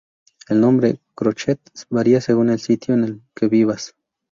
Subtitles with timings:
[0.49, 1.59] El nombre "Crochet"
[1.91, 3.93] varía según el sitio en el que vivas.